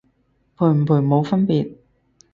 [0.57, 1.75] 賠唔賠冇分別